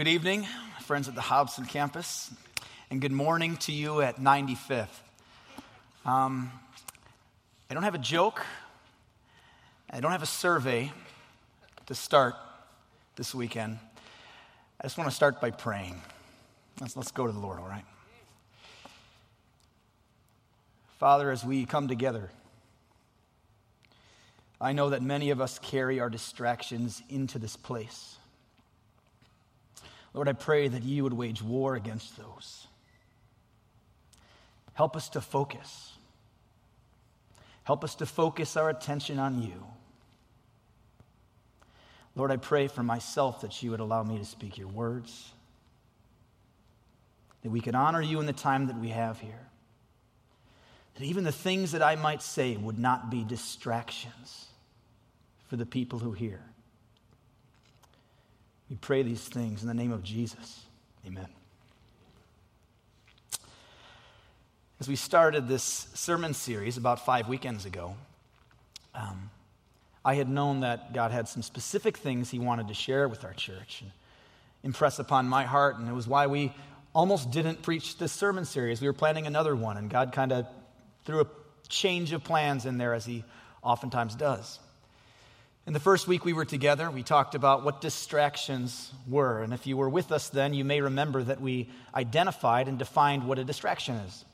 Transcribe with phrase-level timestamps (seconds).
[0.00, 0.46] Good evening,
[0.84, 2.30] friends at the Hobson campus,
[2.90, 4.86] and good morning to you at 95th.
[6.06, 6.50] Um,
[7.68, 8.40] I don't have a joke,
[9.90, 10.90] I don't have a survey
[11.84, 12.34] to start
[13.16, 13.78] this weekend.
[14.80, 16.00] I just want to start by praying.
[16.80, 17.84] Let's, let's go to the Lord, all right?
[20.98, 22.30] Father, as we come together,
[24.62, 28.16] I know that many of us carry our distractions into this place.
[30.12, 32.66] Lord, I pray that you would wage war against those.
[34.74, 35.92] Help us to focus.
[37.64, 39.64] Help us to focus our attention on you.
[42.16, 45.32] Lord, I pray for myself that you would allow me to speak your words,
[47.42, 49.46] that we could honor you in the time that we have here,
[50.94, 54.46] that even the things that I might say would not be distractions
[55.46, 56.42] for the people who hear.
[58.70, 60.62] We pray these things in the name of Jesus.
[61.04, 61.26] Amen.
[64.78, 67.96] As we started this sermon series about five weekends ago,
[68.94, 69.30] um,
[70.04, 73.34] I had known that God had some specific things He wanted to share with our
[73.34, 73.90] church and
[74.62, 76.54] impress upon my heart, and it was why we
[76.94, 78.80] almost didn't preach this sermon series.
[78.80, 80.46] We were planning another one, and God kind of
[81.04, 81.26] threw a
[81.68, 83.24] change of plans in there, as He
[83.62, 84.58] oftentimes does.
[85.70, 89.40] In the first week we were together, we talked about what distractions were.
[89.40, 93.22] And if you were with us then, you may remember that we identified and defined
[93.22, 94.24] what a distraction is.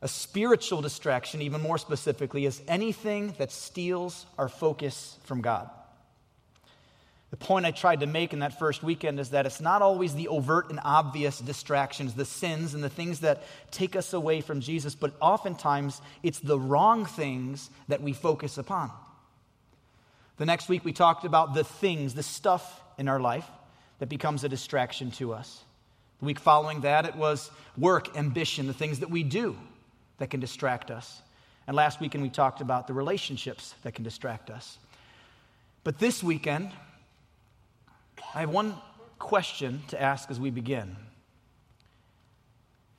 [0.00, 5.68] A spiritual distraction, even more specifically, is anything that steals our focus from God.
[7.32, 10.14] The point I tried to make in that first weekend is that it's not always
[10.14, 14.60] the overt and obvious distractions, the sins and the things that take us away from
[14.60, 18.92] Jesus, but oftentimes it's the wrong things that we focus upon.
[20.38, 23.46] The next week, we talked about the things, the stuff in our life
[23.98, 25.64] that becomes a distraction to us.
[26.20, 29.56] The week following that, it was work, ambition, the things that we do
[30.18, 31.22] that can distract us.
[31.66, 34.78] And last weekend, we talked about the relationships that can distract us.
[35.82, 36.70] But this weekend,
[38.34, 38.76] I have one
[39.18, 40.96] question to ask as we begin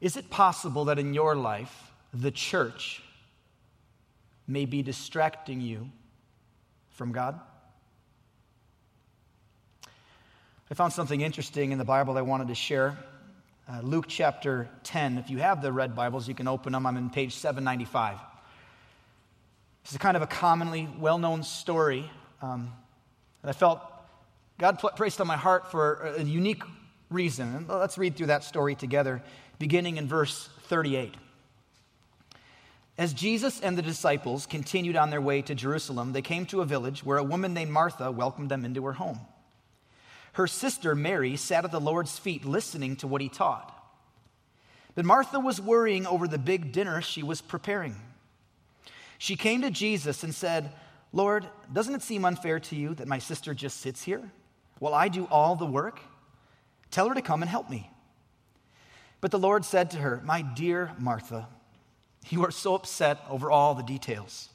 [0.01, 3.01] Is it possible that in your life, the church
[4.45, 5.89] may be distracting you
[6.99, 7.39] from God?
[10.69, 12.97] I found something interesting in the Bible I wanted to share.
[13.69, 15.17] Uh, Luke chapter 10.
[15.17, 16.85] If you have the red Bibles, you can open them.
[16.85, 18.17] I'm in page 795.
[19.83, 22.11] This is kind of a commonly well known story
[22.41, 22.73] um,
[23.43, 23.79] that I felt
[24.57, 26.63] God placed on my heart for a unique
[27.09, 27.65] reason.
[27.69, 29.23] let's read through that story together,
[29.57, 31.15] beginning in verse 38.
[32.99, 36.65] As Jesus and the disciples continued on their way to Jerusalem, they came to a
[36.65, 39.21] village where a woman named Martha welcomed them into her home.
[40.33, 43.73] Her sister Mary sat at the Lord's feet listening to what he taught.
[44.95, 47.95] But Martha was worrying over the big dinner she was preparing.
[49.17, 50.69] She came to Jesus and said,
[51.13, 54.29] Lord, doesn't it seem unfair to you that my sister just sits here
[54.79, 56.01] while I do all the work?
[56.91, 57.89] Tell her to come and help me.
[59.21, 61.47] But the Lord said to her, My dear Martha,
[62.27, 64.49] you are so upset over all the details.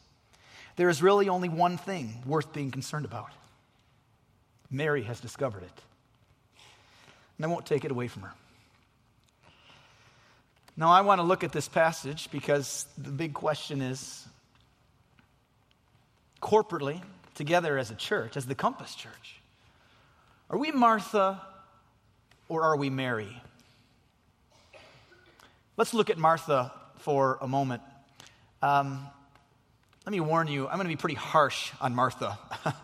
[0.77, 3.31] There is really only one thing worth being concerned about.
[4.71, 5.83] Mary has discovered it.
[7.39, 8.33] And I won't take it away from her.
[10.77, 14.27] Now, I want to look at this passage because the big question is
[16.43, 17.01] corporately,
[17.35, 19.41] together as a church, as the Compass Church,
[20.51, 21.41] are we Martha
[22.49, 23.41] or are we Mary?
[25.77, 26.73] Let's look at Martha
[27.05, 27.83] for a moment.
[28.63, 29.07] Um,
[30.07, 32.39] let me warn you, I'm going to be pretty harsh on Martha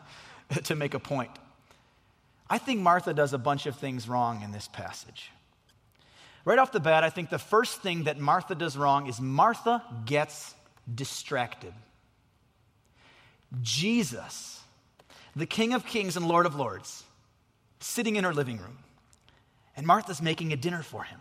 [0.64, 1.30] to make a point.
[2.48, 5.30] I think Martha does a bunch of things wrong in this passage.
[6.44, 9.82] Right off the bat, I think the first thing that Martha does wrong is Martha
[10.04, 10.54] gets
[10.92, 11.72] distracted.
[13.62, 14.60] Jesus,
[15.34, 17.04] the King of Kings and Lord of Lords,
[17.80, 18.78] sitting in her living room,
[19.76, 21.20] and Martha's making a dinner for him.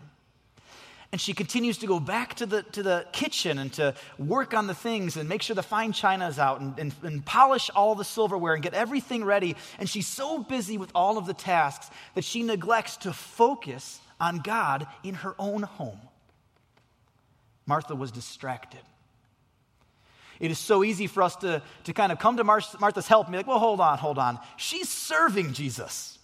[1.11, 4.67] And she continues to go back to the, to the kitchen and to work on
[4.67, 7.95] the things and make sure the fine china is out and, and, and polish all
[7.95, 9.55] the silverware and get everything ready.
[9.79, 14.39] And she's so busy with all of the tasks that she neglects to focus on
[14.39, 15.99] God in her own home.
[17.65, 18.81] Martha was distracted.
[20.39, 23.31] It is so easy for us to, to kind of come to Martha's help and
[23.33, 24.39] be like, well, hold on, hold on.
[24.57, 26.17] She's serving Jesus.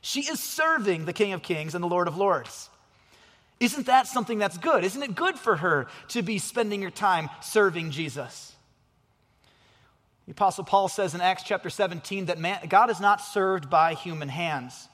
[0.00, 2.70] She is serving the King of Kings and the Lord of Lords.
[3.60, 4.84] Isn't that something that's good?
[4.84, 8.54] Isn't it good for her to be spending her time serving Jesus?
[10.26, 13.94] The Apostle Paul says in Acts chapter 17 that man, God is not served by
[13.94, 14.88] human hands.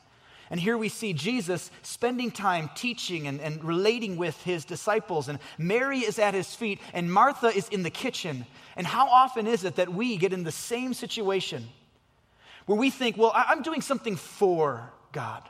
[0.50, 5.28] And here we see Jesus spending time teaching and, and relating with his disciples.
[5.28, 8.46] And Mary is at his feet, and Martha is in the kitchen.
[8.76, 11.68] And how often is it that we get in the same situation
[12.66, 15.42] where we think, well, I'm doing something for God?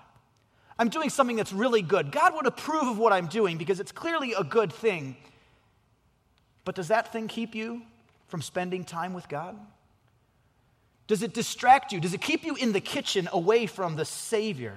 [0.78, 2.12] I'm doing something that's really good.
[2.12, 5.16] God would approve of what I'm doing because it's clearly a good thing.
[6.64, 7.82] But does that thing keep you
[8.28, 9.56] from spending time with God?
[11.06, 12.00] Does it distract you?
[12.00, 14.74] Does it keep you in the kitchen away from the Savior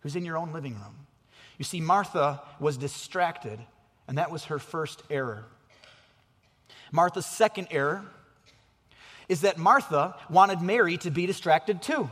[0.00, 1.06] who's in your own living room?
[1.56, 3.58] You see, Martha was distracted,
[4.08, 5.44] and that was her first error.
[6.90, 8.04] Martha's second error
[9.28, 12.10] is that Martha wanted Mary to be distracted too.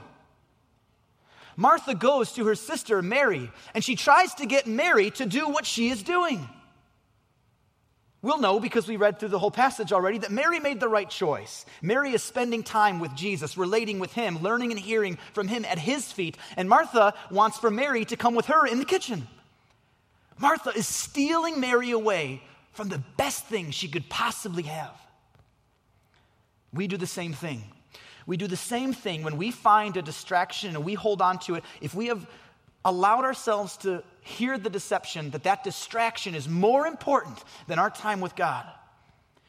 [1.59, 5.67] Martha goes to her sister Mary, and she tries to get Mary to do what
[5.67, 6.49] she is doing.
[8.23, 11.11] We'll know because we read through the whole passage already that Mary made the right
[11.11, 11.67] choice.
[11.83, 15.81] Mary is spending time with Jesus, relating with him, learning and hearing from him at
[15.81, 16.37] his feet.
[16.57, 19.27] And Martha wants for Mary to come with her in the kitchen.
[20.39, 22.41] Martha is stealing Mary away
[22.71, 24.95] from the best thing she could possibly have.
[26.73, 27.65] We do the same thing.
[28.29, 31.55] We do the same thing when we find a distraction and we hold on to
[31.55, 31.65] it.
[31.81, 32.29] If we have
[32.85, 38.21] allowed ourselves to hear the deception that that distraction is more important than our time
[38.21, 38.67] with God,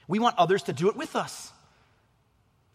[0.07, 1.51] we want others to do it with us.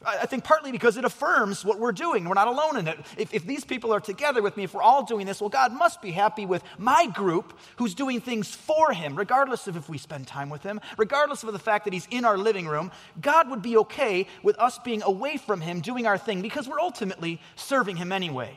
[0.06, 2.24] I think partly because it affirms what we're doing.
[2.24, 2.98] We're not alone in it.
[3.16, 5.72] If, if, these people are together with me, if we're all doing this, well, God
[5.72, 9.98] must be happy with my group who's doing things for Him, regardless of if we
[9.98, 12.90] spend time with Him, regardless of the fact that He's in our living room.
[13.20, 16.80] God would be okay with us being away from Him, doing our thing, because we're
[16.80, 18.54] ultimately serving Him anyway.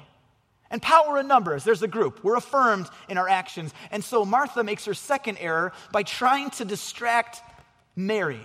[0.70, 2.24] And power in numbers, there's a group.
[2.24, 3.74] We're affirmed in our actions.
[3.90, 7.42] And so Martha makes her second error by trying to distract
[7.96, 8.42] Mary.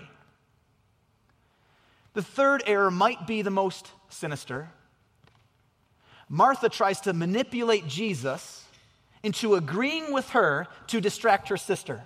[2.14, 4.68] The third error might be the most sinister.
[6.28, 8.64] Martha tries to manipulate Jesus
[9.22, 12.02] into agreeing with her to distract her sister.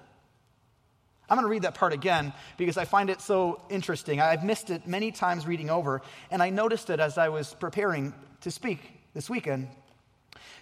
[1.28, 4.20] I'm going to read that part again because I find it so interesting.
[4.20, 8.14] I've missed it many times reading over, and I noticed it as I was preparing
[8.42, 8.78] to speak
[9.12, 9.68] this weekend.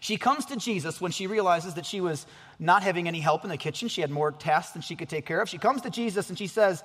[0.00, 2.26] She comes to Jesus when she realizes that she was
[2.58, 3.88] not having any help in the kitchen.
[3.88, 5.48] She had more tasks than she could take care of.
[5.48, 6.82] She comes to Jesus and she says,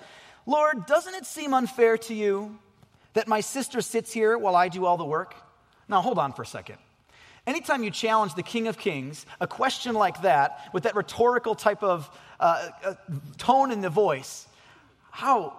[0.49, 2.57] Lord, doesn't it seem unfair to you
[3.13, 5.35] that my sister sits here while I do all the work?
[5.87, 6.77] Now, hold on for a second.
[7.45, 11.83] Anytime you challenge the King of Kings, a question like that, with that rhetorical type
[11.83, 12.09] of
[12.39, 12.93] uh, uh,
[13.37, 14.47] tone in the voice,
[15.11, 15.53] how,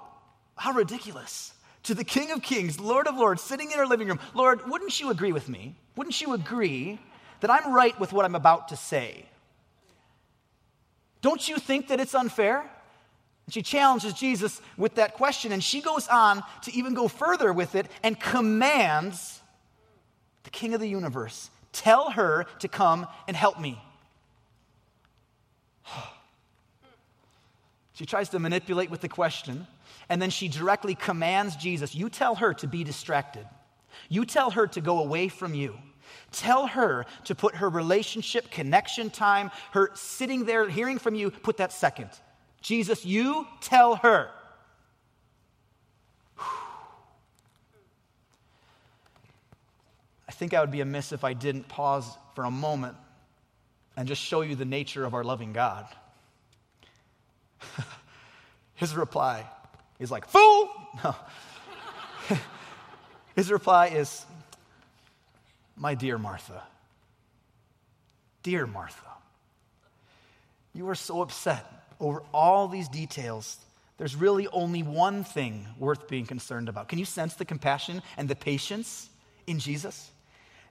[0.56, 1.54] how ridiculous.
[1.84, 4.98] To the King of Kings, Lord of Lords, sitting in our living room, Lord, wouldn't
[5.00, 5.76] you agree with me?
[5.94, 6.98] Wouldn't you agree
[7.42, 9.24] that I'm right with what I'm about to say?
[11.22, 12.68] Don't you think that it's unfair?
[13.50, 17.52] And she challenges Jesus with that question, and she goes on to even go further
[17.52, 19.40] with it and commands
[20.44, 23.82] the king of the universe tell her to come and help me.
[27.92, 29.66] she tries to manipulate with the question,
[30.08, 33.48] and then she directly commands Jesus you tell her to be distracted,
[34.08, 35.76] you tell her to go away from you.
[36.30, 41.56] Tell her to put her relationship, connection time, her sitting there hearing from you, put
[41.56, 42.10] that second.
[42.60, 44.30] Jesus, you tell her.
[50.28, 52.96] I think I would be amiss if I didn't pause for a moment
[53.96, 55.86] and just show you the nature of our loving God.
[58.74, 59.46] His reply
[59.98, 60.70] is like, Fool!
[61.04, 61.14] No.
[63.36, 64.26] His reply is,
[65.76, 66.62] My dear Martha,
[68.42, 69.06] dear Martha,
[70.74, 73.58] you are so upset over all these details,
[73.98, 76.88] there's really only one thing worth being concerned about.
[76.88, 79.10] Can you sense the compassion and the patience
[79.46, 80.10] in Jesus?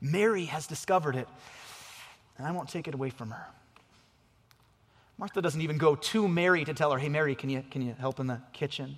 [0.02, 1.28] Mary has discovered it,
[2.38, 3.46] and I won't take it away from her.
[5.18, 7.94] Martha doesn't even go to Mary to tell her, hey, Mary, can you, can you
[8.00, 8.98] help in the kitchen?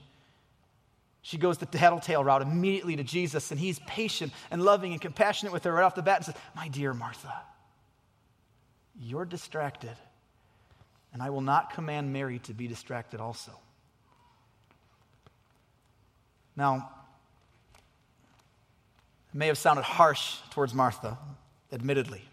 [1.23, 5.51] She goes the tattletale route immediately to Jesus, and he's patient and loving and compassionate
[5.51, 7.33] with her right off the bat and says, My dear Martha,
[9.00, 9.95] you're distracted
[11.13, 13.51] and I will not command Mary to be distracted also.
[16.56, 16.89] Now,
[19.34, 21.18] it may have sounded harsh towards Martha,
[21.72, 22.24] admittedly.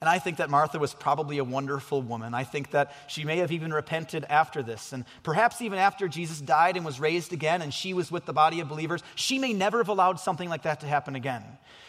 [0.00, 2.34] And I think that Martha was probably a wonderful woman.
[2.34, 4.92] I think that she may have even repented after this.
[4.92, 8.34] And perhaps even after Jesus died and was raised again and she was with the
[8.34, 11.42] body of believers, she may never have allowed something like that to happen again.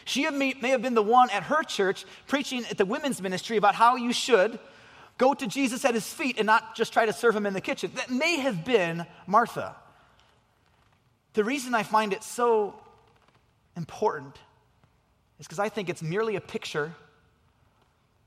[0.05, 3.75] She may, have been the one at her church preaching at the women's ministry about
[3.75, 4.57] how you should
[5.17, 7.61] go to Jesus at his feet and not just try to serve him in the
[7.61, 7.91] kitchen.
[7.95, 9.75] That may have been Martha.
[11.33, 12.79] The reason I find it so
[13.75, 14.35] important
[15.39, 16.93] is because I think it's merely a picture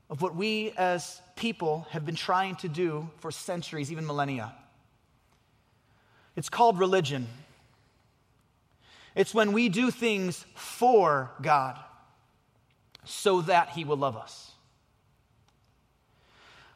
[0.09, 4.53] of what we as people have been trying to do for centuries, even millennia.
[6.35, 7.27] It's called religion.
[9.15, 11.77] It's when we do things for God
[13.03, 14.50] so that He will love us.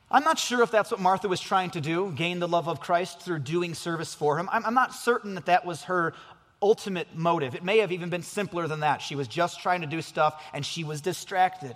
[0.09, 2.79] I'm not sure if that's what Martha was trying to do, gain the love of
[2.79, 4.47] Christ through doing service for Him.
[4.51, 6.13] I'm, I'm not certain that that was her
[6.61, 7.55] ultimate motive.
[7.55, 9.01] It may have even been simpler than that.
[9.01, 11.75] She was just trying to do stuff and she was distracted.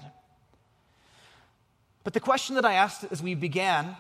[2.04, 3.96] But the question that I asked as we began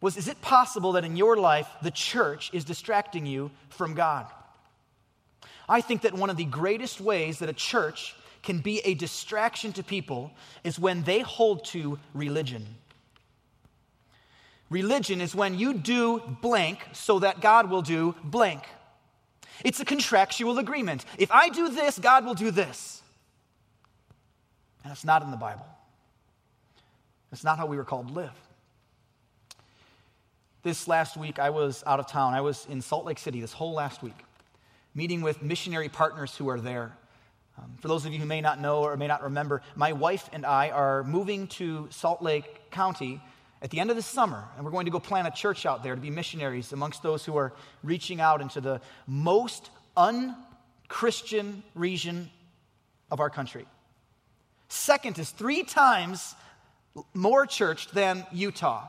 [0.00, 4.26] was Is it possible that in your life the church is distracting you from God?
[5.68, 9.72] I think that one of the greatest ways that a church can be a distraction
[9.72, 10.30] to people
[10.62, 12.66] is when they hold to religion.
[14.74, 18.64] Religion is when you do blank so that God will do blank.
[19.64, 21.04] It's a contractual agreement.
[21.16, 23.00] If I do this, God will do this.
[24.82, 25.64] And it's not in the Bible.
[27.30, 28.32] It's not how we were called to live.
[30.64, 32.34] This last week, I was out of town.
[32.34, 34.18] I was in Salt Lake City this whole last week,
[34.92, 36.96] meeting with missionary partners who are there.
[37.58, 40.28] Um, for those of you who may not know or may not remember, my wife
[40.32, 43.20] and I are moving to Salt Lake County
[43.64, 45.82] at the end of the summer, and we're going to go plant a church out
[45.82, 47.50] there to be missionaries amongst those who are
[47.82, 52.30] reaching out into the most unchristian region
[53.10, 53.64] of our country.
[54.68, 56.34] Second is three times
[57.14, 58.86] more church than Utah.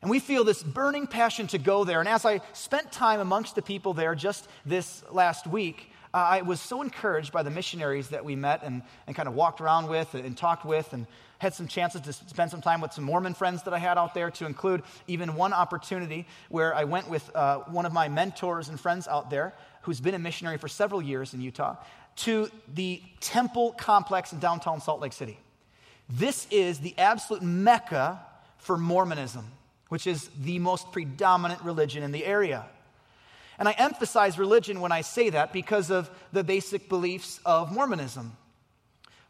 [0.00, 1.98] And we feel this burning passion to go there.
[1.98, 6.42] And as I spent time amongst the people there just this last week, uh, I
[6.42, 9.88] was so encouraged by the missionaries that we met and, and kind of walked around
[9.88, 11.08] with and talked with and
[11.38, 14.14] had some chances to spend some time with some Mormon friends that I had out
[14.14, 18.68] there, to include even one opportunity where I went with uh, one of my mentors
[18.68, 21.76] and friends out there who's been a missionary for several years in Utah
[22.16, 25.38] to the temple complex in downtown Salt Lake City.
[26.08, 28.20] This is the absolute mecca
[28.58, 29.44] for Mormonism,
[29.88, 32.64] which is the most predominant religion in the area.
[33.58, 38.36] And I emphasize religion when I say that because of the basic beliefs of Mormonism.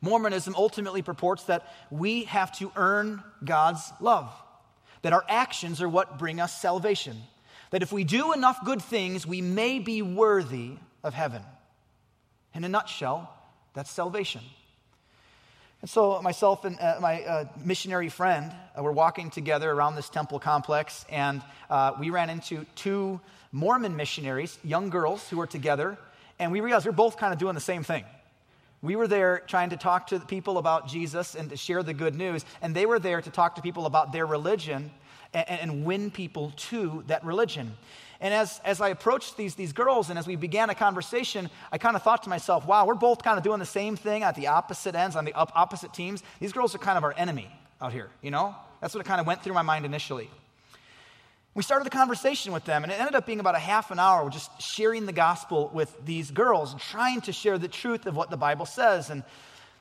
[0.01, 4.31] Mormonism ultimately purports that we have to earn God's love,
[5.03, 7.17] that our actions are what bring us salvation,
[7.71, 10.73] that if we do enough good things, we may be worthy
[11.03, 11.43] of heaven.
[12.55, 13.33] In a nutshell,
[13.75, 14.43] that's salvation.
[15.83, 20.09] And so, myself and uh, my uh, missionary friend uh, were walking together around this
[20.09, 23.21] temple complex, and uh, we ran into two
[23.53, 25.99] Mormon missionaries, young girls who were together,
[26.39, 28.05] and we realized they're both kind of doing the same thing.
[28.83, 32.15] We were there trying to talk to people about Jesus and to share the good
[32.15, 34.91] news, and they were there to talk to people about their religion
[35.33, 37.77] and, and win people to that religion.
[38.21, 41.79] And as, as I approached these, these girls and as we began a conversation, I
[41.79, 44.35] kind of thought to myself, wow, we're both kind of doing the same thing at
[44.35, 46.23] the opposite ends, on the opposite teams.
[46.41, 48.55] These girls are kind of our enemy out here, you know?
[48.81, 50.31] That's what it kind of went through my mind initially.
[51.57, 53.99] We started the conversation with them, and it ended up being about a half an
[53.99, 58.15] hour just sharing the gospel with these girls and trying to share the truth of
[58.15, 59.09] what the Bible says.
[59.09, 59.23] And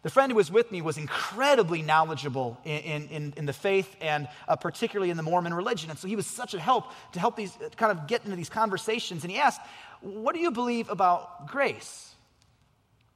[0.02, 4.30] the friend who was with me was incredibly knowledgeable in, in, in the faith and
[4.48, 5.90] uh, particularly in the Mormon religion.
[5.90, 8.48] And so he was such a help to help these kind of get into these
[8.48, 9.26] conversations.
[9.26, 9.60] And he asked,
[10.00, 12.14] What do you believe about grace?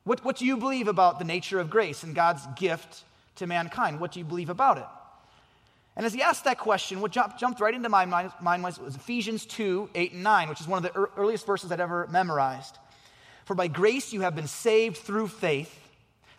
[0.04, 4.02] What, what do you believe about the nature of grace and God's gift to mankind?
[4.02, 4.99] What do you believe about it?
[6.00, 9.90] And as he asked that question, what jumped, right into my mind, was, Ephesians 2
[9.94, 12.78] 8 and 9, which is one of the earliest verses I'd ever memorized.
[13.44, 15.78] For by grace you have been saved through faith,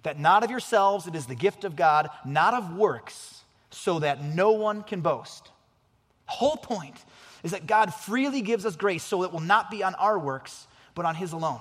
[0.02, 4.25] that not of yourselves, it is the gift of God, not of works, so that
[4.25, 5.50] no one can boast.
[6.25, 6.97] The whole point
[7.43, 10.67] is that God freely gives us grace so it will not be on our works,
[10.95, 11.61] but on His alone.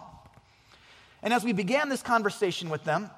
[1.21, 3.09] And as we began this conversation with them,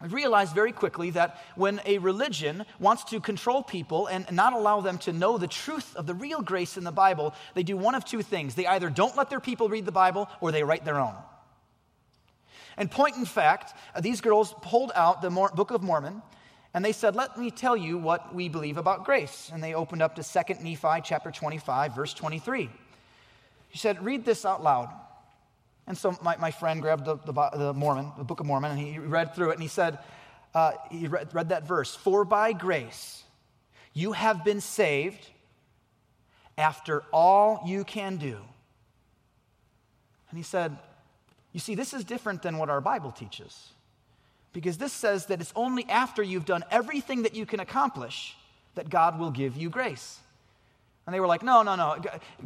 [0.00, 4.80] I realized very quickly that when a religion wants to control people and not allow
[4.80, 7.94] them to know the truth of the real grace in the Bible, they do one
[7.94, 8.54] of two things.
[8.54, 11.14] They either don't let their people read the Bible or they write their own.
[12.76, 16.22] And point in fact, uh, these girls pulled out the Book of Mormon
[16.74, 19.50] and they said, Let me tell you what we believe about grace.
[19.52, 22.68] And they opened up to 2 Nephi chapter 25, verse 23.
[23.70, 24.90] She said, Read this out loud.
[25.86, 28.80] And so my, my friend grabbed the, the, the, Mormon, the Book of Mormon, and
[28.80, 29.98] he read through it, and he said,
[30.54, 33.24] uh, he read, read that verse For by grace
[33.92, 35.28] you have been saved
[36.56, 38.38] after all you can do.
[40.30, 40.76] And he said,
[41.52, 43.70] You see, this is different than what our Bible teaches.
[44.52, 48.36] Because this says that it's only after you've done everything that you can accomplish
[48.76, 50.18] that God will give you grace.
[51.06, 51.96] And they were like, No, no, no.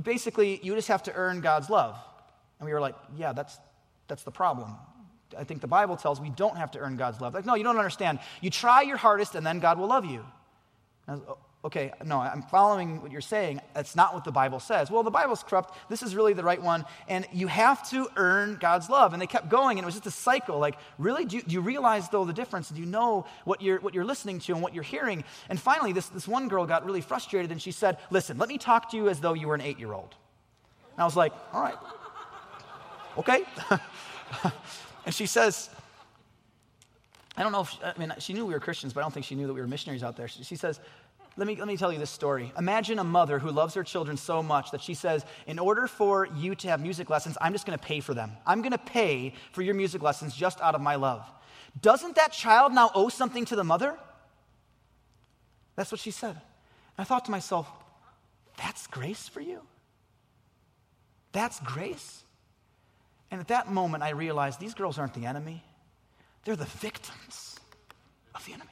[0.03, 1.99] Basically, you just have to earn God's love.
[2.59, 3.59] And we were like, yeah, that's,
[4.09, 4.75] that's the problem.
[5.37, 7.35] I think the Bible tells we don't have to earn God's love.
[7.35, 8.19] Like, no, you don't understand.
[8.41, 10.25] You try your hardest and then God will love you.
[11.07, 13.61] Was, oh, okay, no, I'm following what you're saying.
[13.75, 14.91] That's not what the Bible says.
[14.91, 15.77] Well, the Bible's corrupt.
[15.91, 16.85] This is really the right one.
[17.09, 19.13] And you have to earn God's love.
[19.13, 20.59] And they kept going, and it was just a cycle.
[20.59, 21.25] Like, really?
[21.25, 22.71] Do you, do you realize, though, the difference?
[22.71, 25.25] Do you know what you're, what you're listening to and what you're hearing?
[25.49, 28.59] And finally, this, this one girl got really frustrated, and she said, Listen, let me
[28.59, 30.15] talk to you as though you were an eight year old.
[30.95, 31.77] And I was like, All right.
[33.19, 33.43] Okay.
[35.05, 35.69] and she says,
[37.37, 39.27] I don't know if, I mean, she knew we were Christians, but I don't think
[39.27, 40.29] she knew that we were missionaries out there.
[40.29, 40.81] She says,
[41.39, 42.53] let me, let me tell you this story.
[42.59, 46.27] Imagine a mother who loves her children so much that she says, In order for
[46.37, 48.33] you to have music lessons, I'm just going to pay for them.
[48.45, 51.25] I'm going to pay for your music lessons just out of my love.
[51.81, 53.97] Doesn't that child now owe something to the mother?
[55.77, 56.31] That's what she said.
[56.31, 56.41] And
[56.99, 57.69] I thought to myself,
[58.57, 59.61] That's grace for you?
[61.31, 62.25] That's grace?
[63.31, 65.63] And at that moment, I realized these girls aren't the enemy,
[66.45, 67.59] they're the victims
[68.35, 68.71] of the enemy.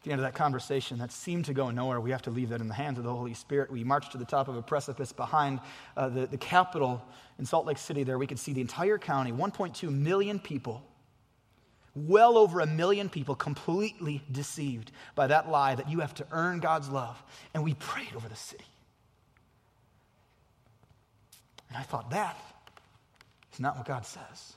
[0.00, 2.50] At the end of that conversation that seemed to go nowhere, we have to leave
[2.50, 3.70] that in the hands of the Holy Spirit.
[3.70, 5.58] We marched to the top of a precipice behind
[5.96, 7.02] uh, the, the Capitol
[7.38, 8.04] in Salt Lake City.
[8.04, 10.84] There, we could see the entire county 1.2 million people,
[11.96, 16.60] well over a million people, completely deceived by that lie that you have to earn
[16.60, 17.20] God's love.
[17.52, 18.64] And we prayed over the city.
[21.68, 22.36] And I thought, that
[23.52, 24.54] is not what God says.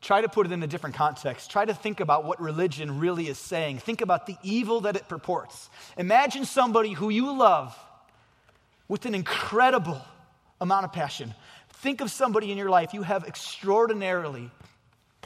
[0.00, 1.50] Try to put it in a different context.
[1.50, 3.78] Try to think about what religion really is saying.
[3.78, 5.68] Think about the evil that it purports.
[5.98, 7.78] Imagine somebody who you love
[8.88, 10.00] with an incredible
[10.60, 11.34] amount of passion.
[11.74, 14.50] Think of somebody in your life you have extraordinarily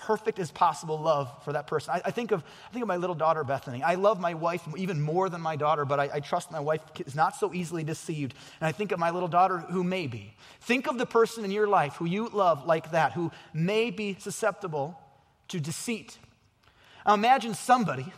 [0.05, 1.95] perfect as possible love for that person.
[1.95, 3.83] I, I, think, of, I think of my little daughter, Bethany.
[3.83, 6.83] I love my wife even more than my daughter, but I, I trust my wife
[7.07, 8.35] is not so easily deceived.
[8.61, 10.35] And I think of my little daughter who may be.
[10.61, 14.17] Think of the person in your life who you love like that, who may be
[14.19, 15.01] susceptible
[15.49, 16.19] to deceit.
[17.07, 18.13] Now imagine somebody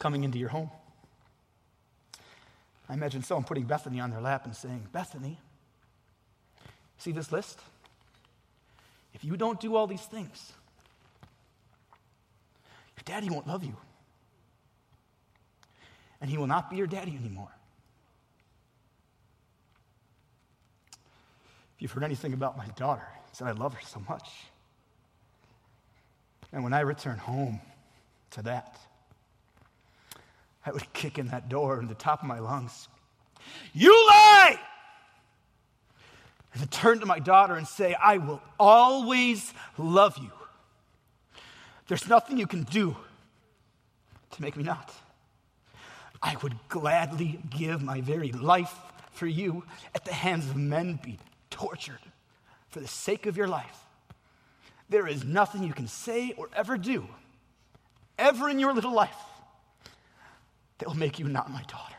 [0.00, 0.70] coming into your home.
[2.88, 5.38] I imagine someone putting Bethany on their lap and saying, Bethany,
[6.98, 7.60] see this list?
[9.14, 10.52] If you don't do all these things,
[12.96, 13.76] your daddy won't love you.
[16.20, 17.50] And he will not be your daddy anymore.
[21.76, 24.28] If you've heard anything about my daughter, it's that I love her so much.
[26.52, 27.60] And when I return home
[28.30, 28.78] to that,
[30.64, 32.88] I would kick in that door in the top of my lungs.
[33.72, 34.58] You lie!
[36.54, 40.30] And to turn to my daughter and say, I will always love you.
[41.88, 42.96] There's nothing you can do
[44.30, 44.94] to make me not.
[46.22, 48.74] I would gladly give my very life
[49.12, 49.64] for you
[49.94, 51.18] at the hands of men be
[51.50, 51.98] tortured
[52.68, 53.80] for the sake of your life.
[54.88, 57.06] There is nothing you can say or ever do,
[58.18, 59.16] ever in your little life,
[60.78, 61.94] that will make you not my daughter.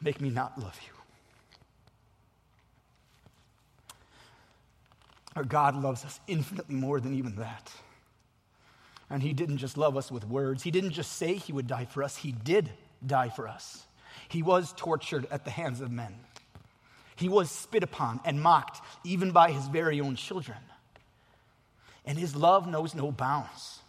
[0.00, 0.97] Make me not love you.
[5.44, 7.72] God loves us infinitely more than even that.
[9.10, 11.86] And He didn't just love us with words, He didn't just say He would die
[11.86, 12.70] for us, He did
[13.06, 13.84] die for us.
[14.28, 16.14] He was tortured at the hands of men.
[17.16, 20.58] He was spit upon and mocked, even by his very own children.
[22.04, 23.80] And his love knows no bounds.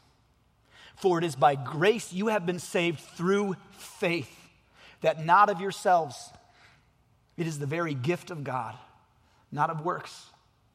[0.95, 4.35] For it is by grace you have been saved through faith,
[5.01, 6.31] that not of yourselves.
[7.37, 8.75] It is the very gift of God,
[9.51, 10.25] not of works,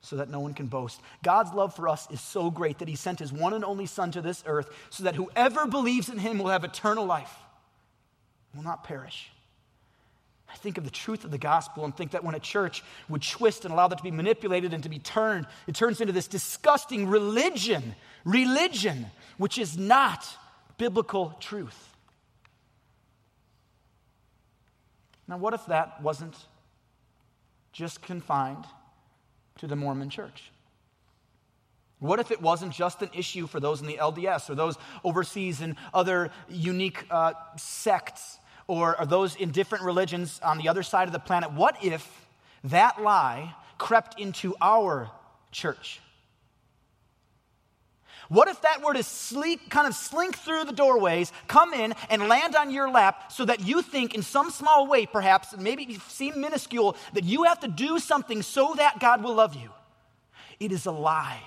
[0.05, 1.01] so that no one can boast.
[1.23, 4.11] God's love for us is so great that he sent his one and only Son
[4.13, 7.35] to this earth so that whoever believes in him will have eternal life,
[8.55, 9.31] will not perish.
[10.53, 13.23] I think of the truth of the gospel and think that when a church would
[13.23, 16.29] twist and allow that to be manipulated and to be turned, it turns into this
[16.29, 19.07] disgusting religion, religion,
[19.39, 20.25] which is not
[20.77, 21.89] biblical truth.
[25.27, 26.37] Now, what if that wasn't
[27.73, 28.67] just confined
[29.59, 30.51] to the Mormon church?
[32.01, 35.61] What if it wasn't just an issue for those in the LDS or those overseas
[35.61, 41.09] in other unique uh, sects or, or those in different religions on the other side
[41.09, 41.53] of the planet?
[41.53, 42.27] What if
[42.65, 45.11] that lie crept into our
[45.51, 46.01] church?
[48.35, 52.27] What if that were to sleep, kind of slink through the doorways, come in and
[52.27, 56.41] land on your lap so that you think, in some small way perhaps, maybe seem
[56.41, 59.71] minuscule, that you have to do something so that God will love you?
[60.59, 61.45] It is a lie.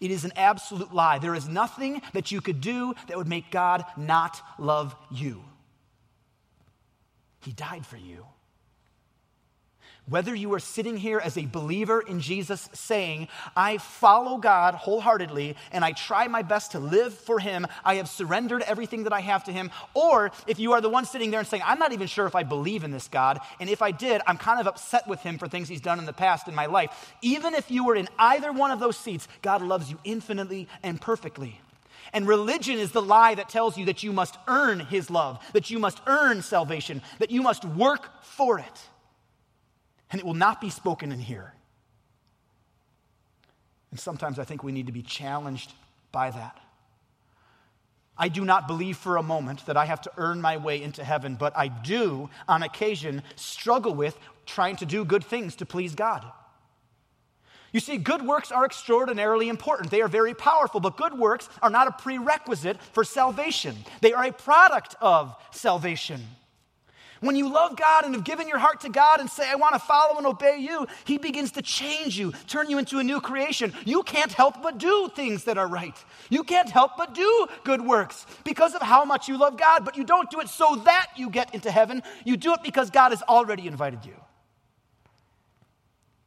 [0.00, 1.18] It is an absolute lie.
[1.18, 5.42] There is nothing that you could do that would make God not love you.
[7.40, 8.24] He died for you.
[10.08, 15.54] Whether you are sitting here as a believer in Jesus saying, I follow God wholeheartedly
[15.70, 19.20] and I try my best to live for Him, I have surrendered everything that I
[19.20, 21.92] have to Him, or if you are the one sitting there and saying, I'm not
[21.92, 24.66] even sure if I believe in this God, and if I did, I'm kind of
[24.66, 27.12] upset with Him for things He's done in the past in my life.
[27.20, 30.98] Even if you were in either one of those seats, God loves you infinitely and
[30.98, 31.60] perfectly.
[32.14, 35.68] And religion is the lie that tells you that you must earn His love, that
[35.68, 38.88] you must earn salvation, that you must work for it
[40.10, 41.52] and it will not be spoken in here.
[43.90, 45.72] And sometimes I think we need to be challenged
[46.12, 46.58] by that.
[48.16, 51.04] I do not believe for a moment that I have to earn my way into
[51.04, 55.94] heaven, but I do, on occasion, struggle with trying to do good things to please
[55.94, 56.24] God.
[57.70, 59.90] You see, good works are extraordinarily important.
[59.90, 63.76] They are very powerful, but good works are not a prerequisite for salvation.
[64.00, 66.26] They are a product of salvation.
[67.20, 69.74] When you love God and have given your heart to God and say, I want
[69.74, 73.20] to follow and obey you, He begins to change you, turn you into a new
[73.20, 73.72] creation.
[73.84, 75.96] You can't help but do things that are right.
[76.30, 79.96] You can't help but do good works because of how much you love God, but
[79.96, 82.02] you don't do it so that you get into heaven.
[82.24, 84.14] You do it because God has already invited you.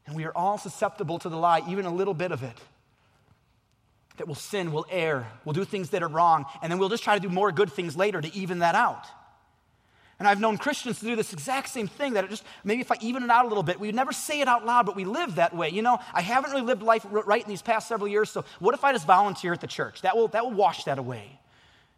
[0.06, 2.58] And we are all susceptible to the lie, even a little bit of it.
[4.17, 7.04] That we'll sin, we'll err, we'll do things that are wrong, and then we'll just
[7.04, 9.06] try to do more good things later to even that out.
[10.21, 12.91] And I've known Christians to do this exact same thing that it just, maybe if
[12.91, 15.03] I even it out a little bit, we never say it out loud, but we
[15.03, 15.69] live that way.
[15.69, 18.75] You know, I haven't really lived life right in these past several years, so what
[18.75, 20.03] if I just volunteer at the church?
[20.03, 21.39] That will, that will wash that away.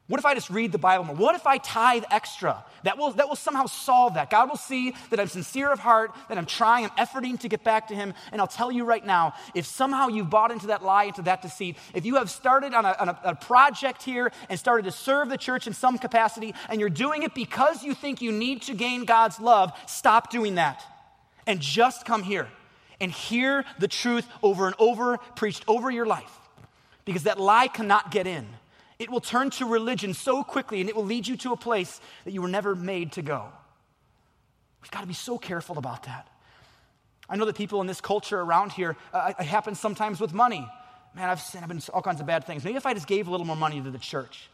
[0.08, 1.16] What if I just read the Bible more?
[1.16, 2.66] What if I tithe extra?
[2.84, 4.30] That will, that will somehow solve that.
[4.30, 7.64] God will see that I'm sincere of heart, that I'm trying, I'm efforting to get
[7.64, 8.14] back to Him.
[8.34, 11.42] And I'll tell you right now if somehow you've bought into that lie, into that
[11.42, 14.92] deceit, if you have started on, a, on a, a project here and started to
[14.92, 18.64] serve the church in some capacity, and you're doing it because you think you need
[18.64, 20.84] to gain God's love, stop doing that
[21.48, 22.50] and just come here
[23.00, 26.40] and hear the truth over and over, preached over your life.
[27.06, 28.48] Because that lie cannot get in.
[29.04, 32.00] It will turn to religion so quickly and it will lead you to a place
[32.24, 33.50] that you were never made to go.
[34.82, 36.30] We've got to be so careful about that.
[37.28, 40.66] I know that people in this culture around here, uh, it happens sometimes with money.
[41.16, 42.64] Man, I've sinned, I've been all kinds of bad things.
[42.64, 44.50] Maybe if I just gave a little more money to the church,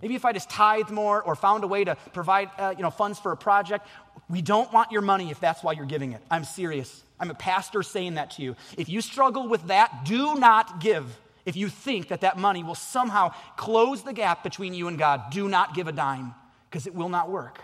[0.00, 2.90] maybe if I just tithed more or found a way to provide uh, you know,
[2.90, 3.84] funds for a project,
[4.30, 6.22] we don't want your money if that's why you're giving it.
[6.30, 7.02] I'm serious.
[7.18, 8.54] I'm a pastor saying that to you.
[8.76, 11.04] If you struggle with that, do not give
[11.48, 15.30] if you think that that money will somehow close the gap between you and God,
[15.30, 16.34] do not give a dime
[16.68, 17.62] because it will not work.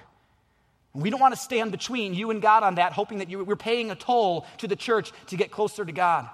[0.94, 3.56] We don't want to stand between you and God on that, hoping that you, we're
[3.56, 6.30] paying a toll to the church to get closer to God.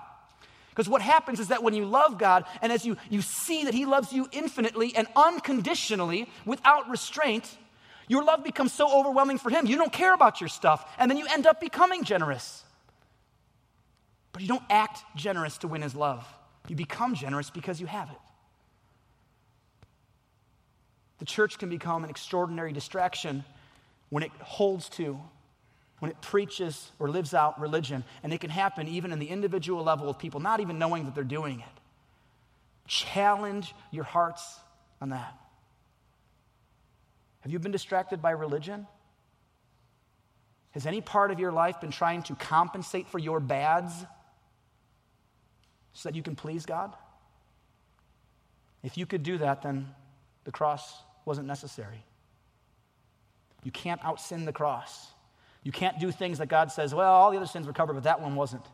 [0.68, 3.74] Because what happens is that when you love God and as you, you see that
[3.74, 7.58] He loves you infinitely and unconditionally without restraint,
[8.06, 11.18] your love becomes so overwhelming for Him, you don't care about your stuff, and then
[11.18, 12.62] you end up becoming generous.
[14.30, 16.24] But you don't act generous to win His love.
[16.68, 18.18] You become generous because you have it.
[21.18, 23.44] The church can become an extraordinary distraction
[24.09, 25.20] when it holds to,
[25.99, 28.05] when it preaches or lives out religion.
[28.23, 31.14] And it can happen even in the individual level of people not even knowing that
[31.14, 31.81] they're doing it.
[32.87, 34.59] Challenge your hearts
[35.01, 35.35] on that.
[37.40, 38.87] Have you been distracted by religion?
[40.73, 43.92] Has any part of your life been trying to compensate for your bads?
[45.92, 46.94] So that you can please God?
[48.83, 49.88] If you could do that, then
[50.44, 52.05] the cross wasn't necessary.
[53.62, 55.09] You can't out sin the cross.
[55.62, 58.05] You can't do things that God says, well, all the other sins were covered, but
[58.05, 58.64] that one wasn't.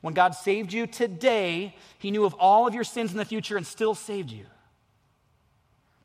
[0.00, 3.56] When God saved you today, He knew of all of your sins in the future
[3.56, 4.46] and still saved you.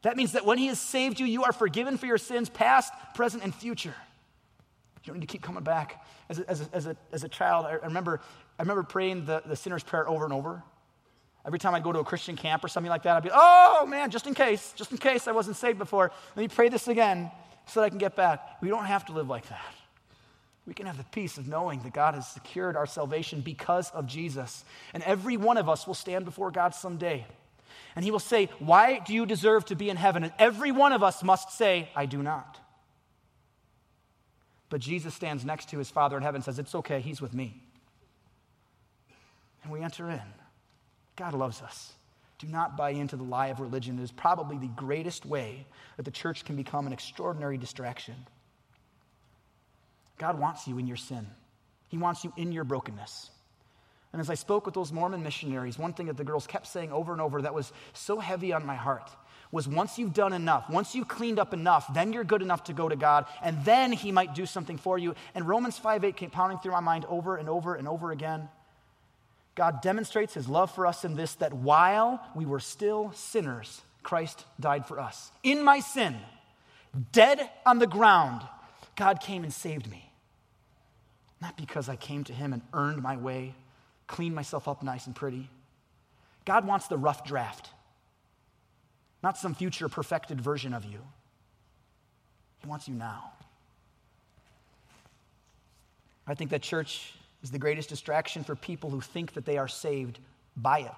[0.02, 2.94] That means that when He has saved you, you are forgiven for your sins, past,
[3.14, 3.96] present, and future.
[5.04, 6.06] You don't need to keep coming back.
[6.30, 8.22] As a, as a, as a, as a child, I remember
[8.60, 10.62] I remember praying the, the sinner's prayer over and over.
[11.46, 13.86] Every time I'd go to a Christian camp or something like that, I'd be, oh
[13.88, 16.90] man, just in case, just in case I wasn't saved before, let me pray this
[16.90, 17.32] again
[17.68, 18.62] so that I can get back.
[18.62, 19.74] We don't have to live like that.
[20.68, 24.06] We can have the peace of knowing that God has secured our salvation because of
[24.06, 24.66] Jesus.
[24.94, 27.26] And every one of us will stand before God someday.
[27.96, 30.24] And He will say, Why do you deserve to be in heaven?
[30.24, 32.60] And every one of us must say, I do not.
[34.70, 37.34] But Jesus stands next to His Father in heaven and says, It's okay, He's with
[37.34, 37.64] me
[39.64, 40.22] and we enter in.
[41.16, 41.94] God loves us.
[42.40, 44.00] Do not buy into the lie of religion.
[44.00, 45.66] It is probably the greatest way
[45.98, 48.16] that the church can become an extraordinary distraction.
[50.18, 51.28] God wants you in your sin,
[51.90, 53.32] He wants you in your brokenness.
[54.12, 56.92] And as I spoke with those Mormon missionaries, one thing that the girls kept saying
[56.92, 59.08] over and over that was so heavy on my heart
[59.52, 62.74] was once you've done enough, once you've cleaned up enough, then you're good enough to
[62.74, 65.14] go to God, and then He might do something for you.
[65.36, 68.50] And Romans 5 8 came pounding through my mind over and over and over again.
[69.60, 74.46] God demonstrates His love for us in this that while we were still sinners, Christ
[74.58, 75.34] died for us.
[75.44, 76.16] In my sin,
[77.12, 78.42] dead on the ground,
[78.96, 80.10] God came and saved me.
[81.42, 83.54] Not because I came to Him and earned my way,
[84.08, 85.50] cleaned myself up nice and pretty.
[86.46, 87.72] God wants the rough draft
[89.22, 91.00] not some future perfected version of you.
[92.62, 93.32] He wants you now.
[96.26, 99.68] I think that church is the greatest distraction for people who think that they are
[99.68, 100.20] saved
[100.58, 100.92] by it.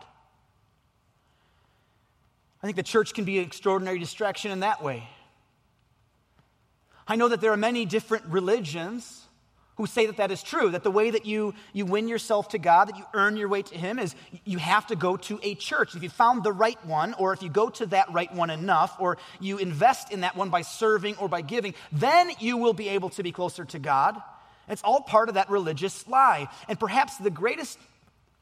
[2.63, 5.08] I think the church can be an extraordinary distraction in that way.
[7.08, 9.27] I know that there are many different religions
[9.75, 12.60] who say that that is true, that the way that you, you win yourself to
[12.60, 15.56] God, that you earn your way to Him, is you have to go to a
[15.56, 15.95] church.
[15.95, 18.95] If you found the right one, or if you go to that right one enough,
[18.99, 22.89] or you invest in that one by serving or by giving, then you will be
[22.89, 24.21] able to be closer to God.
[24.72, 26.48] It's all part of that religious lie.
[26.68, 27.78] And perhaps the greatest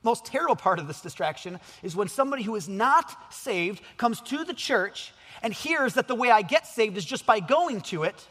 [0.04, 4.46] most terrible part of this distraction is when somebody who is not saved comes to
[4.46, 5.14] the church
[5.44, 8.28] and hears that the way I get saved is just by going to it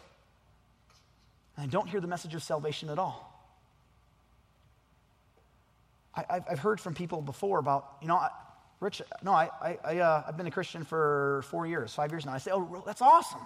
[1.59, 3.25] and I don't hear the message of salvation at all.
[6.15, 8.31] I, have heard from people before about, you know, I,
[8.81, 12.33] Rich, no, I, I, uh, I've been a Christian for four years, five years now.
[12.33, 13.41] I say, oh, that's awesome.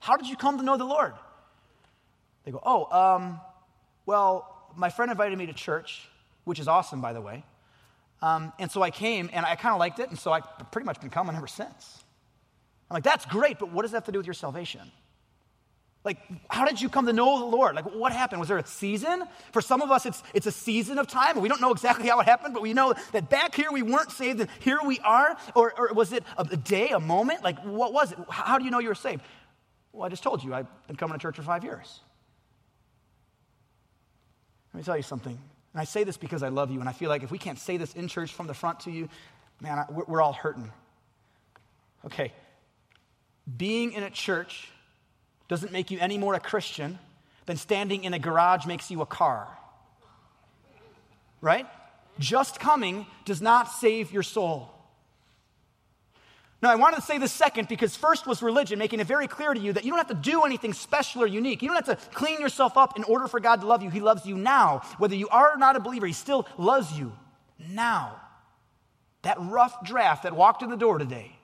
[0.00, 1.14] How did you come to know the Lord?
[2.44, 3.40] They go, oh, um,
[4.06, 6.08] well, my friend invited me to church,
[6.44, 7.44] which is awesome, by the way.
[8.20, 10.86] Um, and so I came, and I kind of liked it, and so I've pretty
[10.86, 12.04] much been coming ever since.
[12.90, 14.90] I'm like, that's great, but what does that have to do with your salvation?
[16.04, 17.76] Like, how did you come to know the Lord?
[17.76, 18.40] Like, what happened?
[18.40, 19.22] Was there a season?
[19.52, 21.40] For some of us, it's, it's a season of time.
[21.40, 24.10] We don't know exactly how it happened, but we know that back here we weren't
[24.10, 25.36] saved and here we are.
[25.54, 27.44] Or, or was it a, day, a moment?
[27.44, 28.18] Like, what was it?
[28.28, 29.22] How do you know you were saved?
[29.92, 32.00] Well, I just told you, I've been coming to church for five years.
[34.72, 35.32] Let me tell you something.
[35.72, 37.58] And I say this because I love you, and I feel like if we can't
[37.58, 39.08] say this in church from the front to you,
[39.60, 40.70] man, I, we're, we're all hurting.
[42.04, 42.32] Okay.
[43.56, 44.68] Being in a church
[45.48, 46.98] doesn't make you any more a Christian
[47.46, 49.48] than standing in a garage makes you a car.
[51.40, 51.66] Right?
[52.18, 54.70] Just coming does not save your soul.
[56.62, 59.52] Now, I wanted to say the second because first was religion, making it very clear
[59.52, 61.60] to you that you don't have to do anything special or unique.
[61.60, 63.90] You don't have to clean yourself up in order for God to love you.
[63.90, 64.82] He loves you now.
[64.98, 67.12] Whether you are or not a believer, He still loves you
[67.58, 68.20] now.
[69.22, 71.36] That rough draft that walked in the door today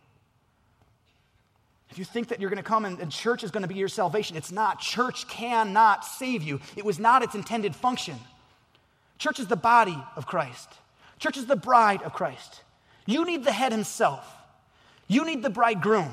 [1.90, 3.74] if you think that you're going to come and, and church is going to be
[3.74, 4.81] your salvation, it's not.
[4.81, 8.16] Church cannot save you, it was not its intended function.
[9.18, 10.68] Church is the body of Christ,
[11.18, 12.62] church is the bride of Christ.
[13.07, 14.31] You need the head himself,
[15.09, 16.12] you need the bridegroom.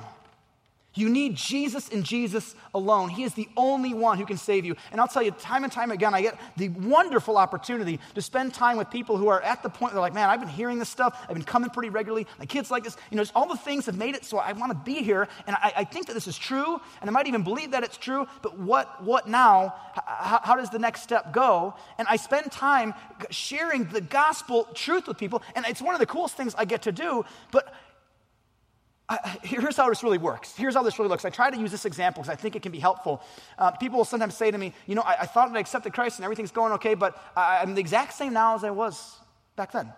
[0.96, 3.10] You need Jesus and Jesus alone.
[3.10, 4.78] He is the only one who can save you.
[4.92, 8.54] And I'll tell you, time and time again, I get the wonderful opportunity to spend
[8.54, 10.88] time with people who are at the point they're like, man, I've been hearing this
[10.88, 11.26] stuff.
[11.28, 12.26] I've been coming pretty regularly.
[12.40, 12.96] My kids like this.
[13.12, 15.28] You know, all the things have made it so I want to be here.
[15.48, 16.80] And I, I, think that this is true.
[17.02, 18.26] And I might even believe that it's true.
[18.42, 19.76] But what, what now?
[19.96, 21.74] How, how does the next step go?
[21.98, 22.94] And I spend time
[23.30, 25.44] sharing the gospel truth with people.
[25.56, 27.26] And it's one of the coolest things I get to do.
[27.52, 27.74] But
[29.08, 30.56] I, here's how this really works.
[30.56, 31.26] Here's how this really looks.
[31.26, 33.22] I try to use this example because I think it can be helpful.
[33.58, 36.18] Uh, people will sometimes say to me, You know, I, I thought I accepted Christ
[36.18, 39.18] and everything's going okay, but I, I'm the exact same now as I was
[39.56, 39.92] back then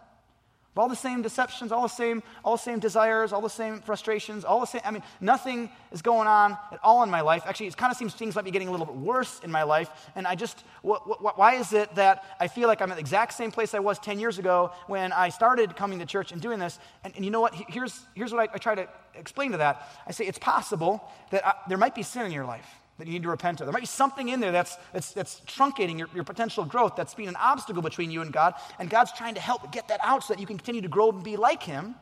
[0.80, 4.44] all the same deceptions, all the same, all the same desires, all the same frustrations,
[4.44, 4.82] all the same.
[4.86, 7.44] I mean, nothing is going on at all in my life.
[7.46, 9.64] Actually, it kind of seems things might be getting a little bit worse in my
[9.64, 9.90] life.
[10.16, 13.02] And I just, wh- wh- why is it that I feel like I'm at the
[13.02, 16.42] exact same place I was 10 years ago when I started coming to church and
[16.42, 16.80] doing this?
[17.04, 17.54] And, and you know what?
[17.56, 19.88] Here's, here's what I, I, try to explain to that.
[20.06, 23.14] I say it's possible that I, there might be sin in your life that you
[23.14, 23.68] need to repent of.
[23.68, 27.14] There might be something in there that's, that's, that's truncating your, your potential growth, that's
[27.14, 30.24] being an obstacle between you and God, and God's trying to help get that out
[30.24, 31.96] so that you can continue to grow and be like Him.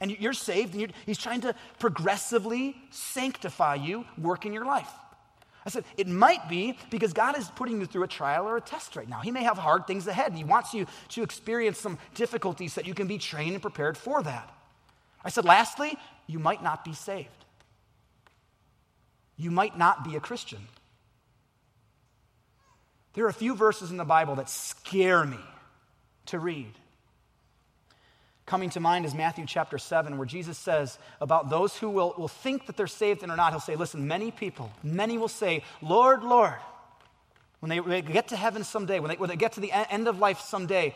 [0.00, 4.90] And you're saved, and you're, He's trying to progressively sanctify you, work in your life.
[5.64, 8.60] I said, it might be because God is putting you through a trial or a
[8.60, 9.20] test right now.
[9.20, 12.80] He may have hard things ahead, and He wants you to experience some difficulties so
[12.80, 14.52] that you can be trained and prepared for that.
[15.24, 17.41] I said, lastly, you might not be saved
[19.36, 20.60] you might not be a Christian.
[23.14, 25.40] There are a few verses in the Bible that scare me
[26.26, 26.72] to read.
[28.46, 32.28] Coming to mind is Matthew chapter 7, where Jesus says about those who will, will
[32.28, 33.52] think that they're saved and are not.
[33.52, 36.54] He'll say, Listen, many people, many will say, Lord, Lord.
[37.60, 39.70] When they, when they get to heaven someday, when they, when they get to the
[39.72, 40.94] end of life someday,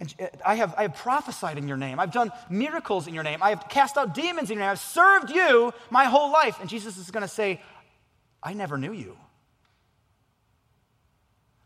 [0.00, 2.00] And uh, I have, I have prophesied in your name.
[2.00, 3.42] I've done miracles in your name.
[3.42, 4.72] I have cast out demons in your name.
[4.72, 6.58] I've served you my whole life.
[6.60, 7.60] And Jesus is going to say,
[8.42, 9.16] I never knew you.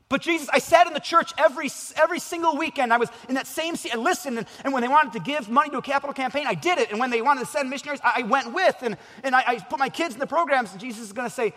[0.08, 2.92] But Jesus, I sat in the church every, every single weekend.
[2.92, 3.94] I was in that same seat.
[3.94, 4.38] I listened.
[4.38, 6.90] And, and, when they wanted to give money to a capital campaign, I did it.
[6.90, 8.76] And when they wanted to send missionaries, I, I went with.
[8.82, 10.72] And, and I, I put my kids in the programs.
[10.72, 11.54] And Jesus is going to say,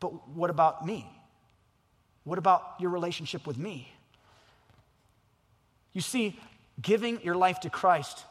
[0.00, 1.06] But what about me?
[2.24, 3.92] What about your relationship with me?
[5.92, 6.38] You see,
[6.80, 8.24] giving your life to Christ,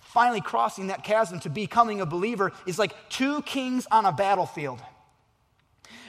[0.00, 4.80] finally crossing that chasm to becoming a believer, is like two kings on a battlefield.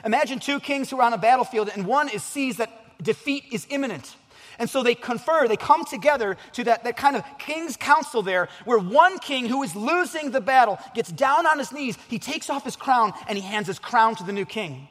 [0.06, 2.70] Imagine two kings who are on a battlefield, and one is, sees that
[3.02, 4.16] defeat is imminent.
[4.60, 8.50] And so they confer, they come together to that, that kind of king's council there,
[8.66, 12.50] where one king who is losing the battle gets down on his knees, he takes
[12.50, 14.88] off his crown, and he hands his crown to the new king.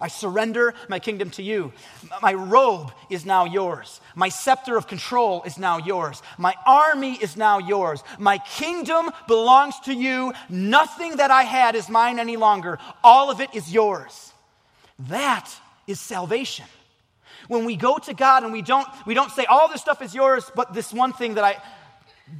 [0.00, 1.72] I surrender my kingdom to you.
[2.20, 4.00] My robe is now yours.
[4.14, 6.22] My scepter of control is now yours.
[6.36, 8.02] My army is now yours.
[8.18, 10.34] My kingdom belongs to you.
[10.50, 12.78] Nothing that I had is mine any longer.
[13.02, 14.32] All of it is yours.
[14.98, 15.50] That
[15.86, 16.66] is salvation.
[17.48, 20.14] When we go to God and we don't, we don't say, all this stuff is
[20.14, 21.56] yours, but this one thing that I,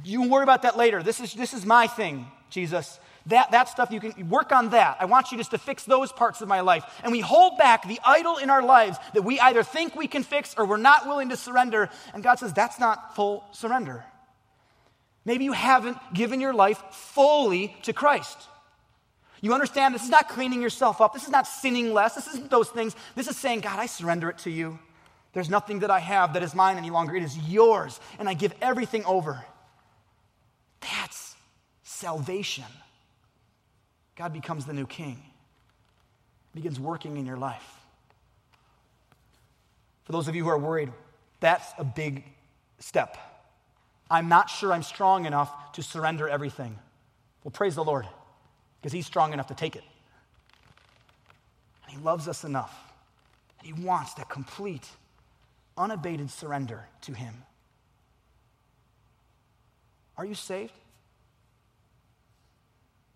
[0.03, 1.01] you worry about that later.
[1.01, 2.99] This is, this is my thing, Jesus.
[3.27, 4.97] That, that stuff, you can work on that.
[4.99, 6.83] I want you just to fix those parts of my life.
[7.03, 10.23] And we hold back the idol in our lives that we either think we can
[10.23, 11.89] fix or we're not willing to surrender.
[12.13, 14.05] And God says, that's not full surrender.
[15.25, 18.37] Maybe you haven't given your life fully to Christ.
[19.41, 21.13] You understand this is not cleaning yourself up.
[21.13, 22.15] This is not sinning less.
[22.15, 22.95] This isn't those things.
[23.13, 24.79] This is saying, God, I surrender it to you.
[25.33, 27.13] There's nothing that I have that is mine any longer.
[27.15, 29.43] It is yours, and I give everything over.
[30.79, 31.35] That's
[31.83, 32.63] salvation.
[34.17, 35.21] God becomes the new king,
[36.55, 37.65] begins working in your life.
[40.05, 40.91] For those of you who are worried,
[41.39, 42.23] that's a big
[42.79, 43.15] step.
[44.09, 46.79] I'm not sure I'm strong enough to surrender everything.
[47.43, 48.07] Well, praise the Lord,
[48.81, 49.83] because He's strong enough to take it.
[51.83, 52.75] And He loves us enough.
[53.59, 54.87] And He wants that complete,
[55.77, 57.35] unabated surrender to Him.
[60.17, 60.73] Are you saved?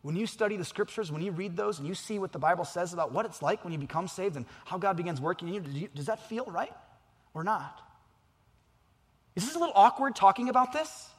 [0.02, 2.66] When you study the scriptures, when you read those and you see what the Bible
[2.66, 5.72] says about what it's like when you become saved and how God begins working in
[5.74, 6.74] you, does that feel right
[7.34, 7.80] or not?
[9.36, 11.10] Is this a little awkward talking about this?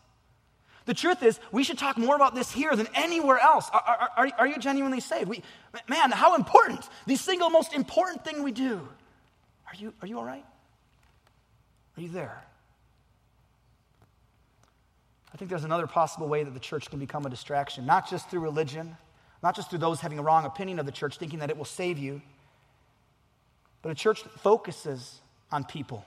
[0.85, 3.71] The truth is, we should talk more about this here than anywhere else.
[3.73, 5.29] Are, are, are, you genuinely saved?
[5.29, 5.43] We,
[5.89, 8.81] man, how important, the single most important thing we do.
[9.69, 10.45] Are you, are you all right?
[11.97, 12.43] Are you there?
[15.33, 18.29] I think there's another possible way that the church can become a distraction, not just
[18.29, 18.97] through religion,
[19.43, 21.65] not just through those having a wrong opinion of the church, thinking that it will
[21.65, 22.21] save you,
[23.81, 26.05] but a church that focuses on people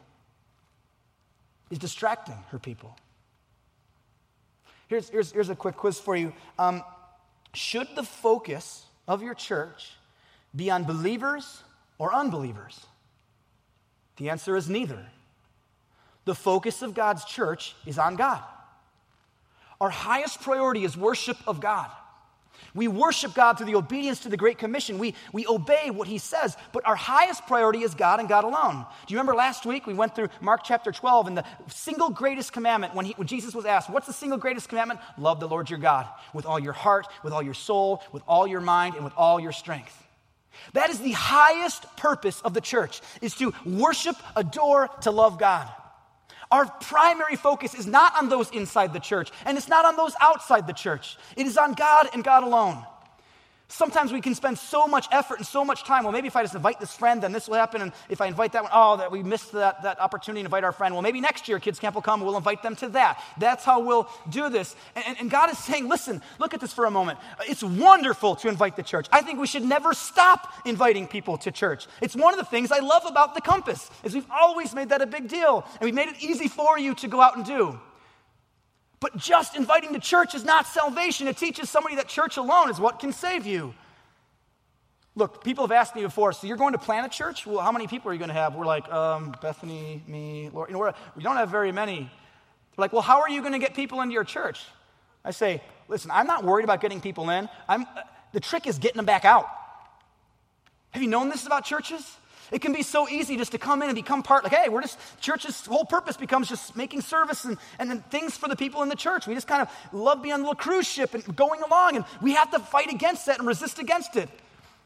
[1.69, 2.95] is distracting her people.
[4.87, 6.31] Here's, here's, here's a quick quiz for you.
[6.59, 6.83] Um,
[7.53, 9.93] should the focus of your church
[10.55, 11.63] be on believers
[11.97, 12.85] or unbelievers?
[14.17, 15.05] The answer is neither.
[16.25, 18.43] The focus of God's church is on God.
[19.81, 21.89] Our highest priority is worship of God.
[22.75, 24.99] We worship God through the obedience to the Great Commission.
[24.99, 28.85] We, we obey what He says, but our highest priority is God and God alone.
[29.07, 32.51] Do you remember last week we went through Mark chapter 12 and the single greatest
[32.51, 34.99] commandment when, he, when Jesus was asked, What's the single greatest commandment?
[35.17, 38.45] Love the Lord your God with all your heart, with all your soul, with all
[38.45, 40.01] your mind, and with all your strength.
[40.73, 45.69] That is the highest purpose of the church, is to worship, adore, to love God.
[46.51, 50.13] Our primary focus is not on those inside the church, and it's not on those
[50.21, 51.17] outside the church.
[51.35, 52.83] It is on God and God alone.
[53.67, 56.03] Sometimes we can spend so much effort and so much time.
[56.03, 57.81] Well, maybe if I just invite this friend, then this will happen.
[57.81, 60.63] And if I invite that one, oh, that we missed that, that opportunity to invite
[60.63, 60.93] our friend.
[60.93, 62.21] Well, maybe next year kids camp will come.
[62.21, 63.23] We'll invite them to that.
[63.39, 64.75] That's how we'll do this.
[64.95, 67.17] And, and God is saying, listen, look at this for a moment.
[67.49, 69.07] It's wonderful to invite the church.
[69.11, 71.87] I think we should never stop inviting people to church.
[72.01, 75.01] It's one of the things I love about the compass is we've always made that
[75.01, 77.79] a big deal, and we've made it easy for you to go out and do.
[78.99, 81.27] But just inviting to church is not salvation.
[81.27, 83.73] It teaches somebody that church alone is what can save you.
[85.17, 87.47] Look, people have asked me before, so you're going to plant a church?
[87.47, 88.55] Well, how many people are you going to have?
[88.55, 90.69] We're like, um, Bethany, me, Lord.
[90.69, 91.99] You know, we don't have very many.
[91.99, 92.09] They're
[92.77, 94.65] like, well, how are you going to get people into your church?
[95.23, 97.47] I say, listen, I'm not worried about getting people in.
[97.69, 98.01] I'm, uh,
[98.33, 99.47] the trick is getting them back out.
[100.91, 102.17] Have you known this about churches?
[102.51, 104.81] It can be so easy just to come in and become part, like, hey, we're
[104.81, 108.83] just, church's whole purpose becomes just making service and, and then things for the people
[108.83, 109.27] in the church.
[109.27, 112.05] We just kind of love being on the little cruise ship and going along, and
[112.21, 114.29] we have to fight against that and resist against it.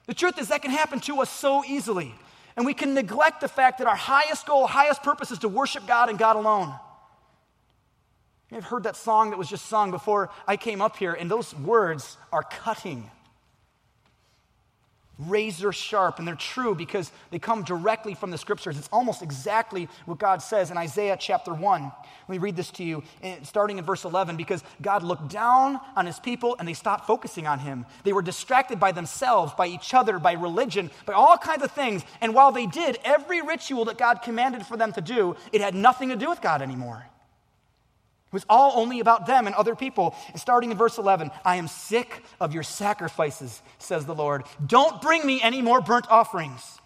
[0.06, 2.14] The truth is, that can happen to us so easily.
[2.56, 5.86] And we can neglect the fact that our highest goal, highest purpose is to worship
[5.86, 6.74] God and God alone.
[8.52, 11.56] I've heard that song that was just sung before I came up here, and those
[11.56, 13.10] words are cutting
[15.20, 18.78] razor sharp, and they're true because they come directly from the scriptures.
[18.78, 21.84] It's almost exactly what God says in Isaiah chapter 1.
[21.84, 21.94] Let
[22.30, 26.06] me read this to you, eh, starting in verse 11, because God looked down on
[26.06, 27.86] his people and they stopped focusing on him.
[28.04, 32.04] They were distracted by themselves, by each other, by religion, by all kinds of things.
[32.22, 35.76] And while they did every ritual that God commanded for them to do, it had
[35.76, 37.06] nothing to do with God anymore.
[38.30, 40.16] It was all only about them and other people.
[40.36, 44.44] Starting in verse 11, I am sick of your sacrifices, says the Lord.
[44.64, 46.80] Don't bring me any more burnt offerings.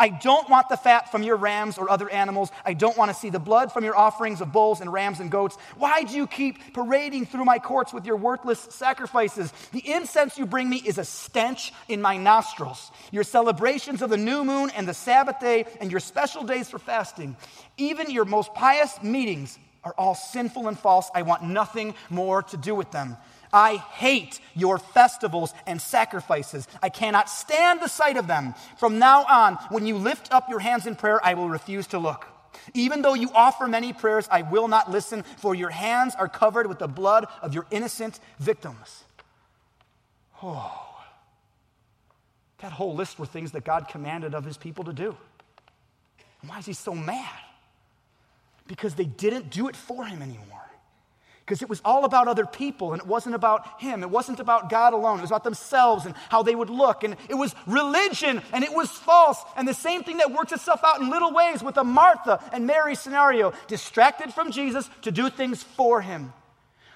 [0.00, 2.50] I don't want the fat from your rams or other animals.
[2.64, 5.30] I don't want to see the blood from your offerings of bulls and rams and
[5.30, 5.56] goats.
[5.76, 9.52] Why do you keep parading through my courts with your worthless sacrifices?
[9.70, 12.90] The incense you bring me is a stench in my nostrils.
[13.12, 16.78] Your celebrations of the new moon and the Sabbath day and your special days for
[16.78, 17.36] fasting,
[17.76, 21.10] even your most pious meetings are all sinful and false.
[21.14, 23.16] I want nothing more to do with them.
[23.52, 26.66] I hate your festivals and sacrifices.
[26.82, 28.54] I cannot stand the sight of them.
[28.78, 31.98] From now on, when you lift up your hands in prayer, I will refuse to
[31.98, 32.26] look.
[32.72, 36.66] Even though you offer many prayers, I will not listen, for your hands are covered
[36.66, 39.04] with the blood of your innocent victims.
[40.42, 40.94] Oh,
[42.58, 45.16] that whole list were things that God commanded of his people to do.
[46.46, 47.28] Why is he so mad?
[48.66, 50.48] Because they didn't do it for him anymore.
[51.44, 54.02] Because it was all about other people and it wasn't about him.
[54.02, 55.18] It wasn't about God alone.
[55.18, 57.04] It was about themselves and how they would look.
[57.04, 59.42] And it was religion and it was false.
[59.54, 62.66] And the same thing that works itself out in little ways with the Martha and
[62.66, 66.32] Mary scenario distracted from Jesus to do things for him.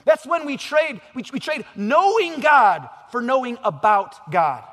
[0.07, 4.64] That's when we trade, we, we trade knowing God for knowing about God.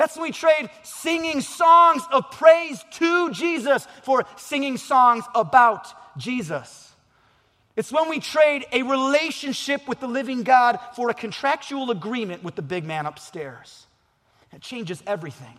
[0.00, 6.90] That's when we trade singing songs of praise to Jesus for singing songs about Jesus.
[7.76, 12.54] It's when we trade a relationship with the living God for a contractual agreement with
[12.54, 13.86] the big man upstairs.
[14.54, 15.58] It changes everything.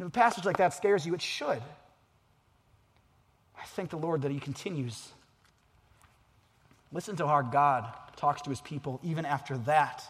[0.00, 1.62] if a passage like that scares you, it should.
[3.56, 5.10] I thank the Lord that He continues.
[6.90, 7.86] Listen to how God
[8.16, 10.02] talks to His people even after that,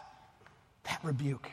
[0.85, 1.47] that rebuke.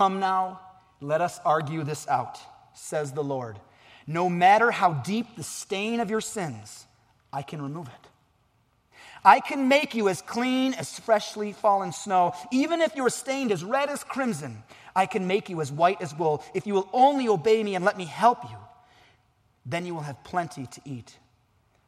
[0.00, 0.62] Come now,
[1.02, 2.38] let us argue this out,
[2.72, 3.58] says the Lord.
[4.06, 6.86] No matter how deep the stain of your sins,
[7.30, 8.08] I can remove it.
[9.22, 12.32] I can make you as clean as freshly fallen snow.
[12.50, 14.62] Even if you are stained as red as crimson,
[14.96, 16.42] I can make you as white as wool.
[16.54, 18.56] If you will only obey me and let me help you,
[19.66, 21.14] then you will have plenty to eat.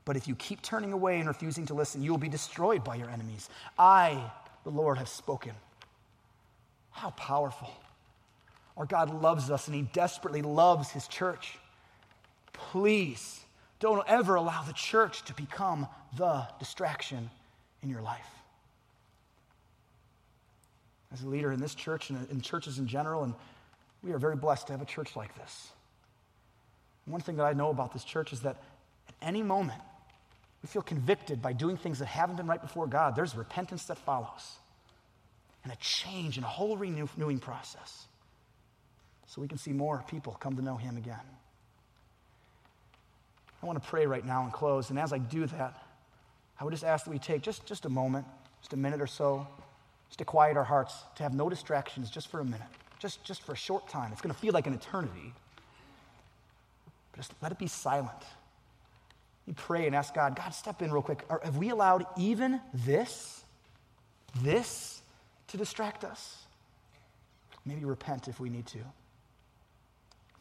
[0.04, 2.96] But if you keep turning away and refusing to listen, you will be destroyed by
[2.96, 3.48] your enemies.
[3.78, 4.30] I,
[4.64, 5.52] the Lord, have spoken.
[6.90, 7.70] How powerful.
[8.76, 11.58] Our God loves us and He desperately loves His church.
[12.52, 13.40] Please
[13.80, 17.30] don't ever allow the church to become the distraction
[17.82, 18.28] in your life.
[21.12, 23.34] As a leader in this church and in churches in general, and
[24.02, 25.68] we are very blessed to have a church like this.
[27.04, 28.62] One thing that I know about this church is that
[29.08, 29.82] at any moment
[30.62, 33.98] we feel convicted by doing things that haven't been right before God, there's repentance that
[33.98, 34.56] follows
[35.64, 38.06] and a change and a whole renewing process
[39.32, 41.16] so we can see more people come to know Him again.
[43.62, 44.90] I want to pray right now and close.
[44.90, 45.82] And as I do that,
[46.60, 48.26] I would just ask that we take just, just a moment,
[48.60, 49.46] just a minute or so,
[50.08, 52.60] just to quiet our hearts, to have no distractions just for a minute,
[52.98, 54.12] just, just for a short time.
[54.12, 55.32] It's going to feel like an eternity.
[57.16, 58.10] Just let it be silent.
[59.46, 61.24] You pray and ask God, God, step in real quick.
[61.30, 63.42] Are, have we allowed even this,
[64.42, 65.00] this
[65.48, 66.36] to distract us?
[67.64, 68.80] Maybe repent if we need to.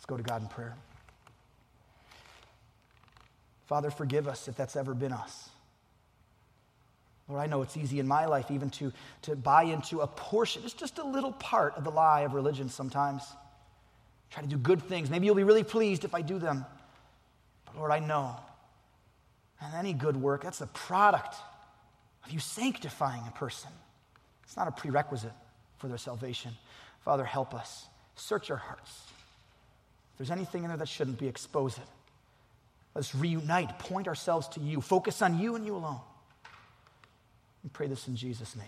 [0.01, 0.75] Let's go to God in prayer.
[3.67, 5.47] Father, forgive us if that's ever been us.
[7.29, 8.91] Lord, I know it's easy in my life even to,
[9.21, 12.67] to buy into a portion, it's just a little part of the lie of religion
[12.67, 13.21] sometimes.
[14.31, 15.11] Try to do good things.
[15.11, 16.65] Maybe you'll be really pleased if I do them.
[17.65, 18.37] But Lord, I know.
[19.61, 21.35] And any good work, that's a product
[22.25, 23.69] of you sanctifying a person.
[24.45, 25.31] It's not a prerequisite
[25.77, 26.53] for their salvation.
[27.05, 27.85] Father, help us.
[28.15, 29.10] Search our hearts.
[30.21, 31.83] There's anything in there that shouldn't be, expose it.
[32.93, 35.99] Let's reunite, point ourselves to you, focus on you and you alone.
[37.63, 38.67] We pray this in Jesus' name.